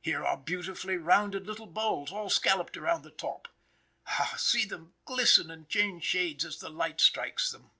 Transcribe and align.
Here 0.00 0.24
are 0.24 0.36
beautifully 0.36 0.96
rounded 0.96 1.48
little 1.48 1.66
bowls, 1.66 2.12
all 2.12 2.30
scalloped 2.30 2.76
around 2.76 3.02
the 3.02 3.10
top; 3.10 3.48
ah, 4.06 4.36
see 4.38 4.64
them 4.64 4.94
glisten 5.06 5.50
and 5.50 5.68
change 5.68 6.04
shades 6.04 6.44
as 6.44 6.58
the 6.60 6.68
light 6.70 7.00
strikes 7.00 7.50
them! 7.50 7.72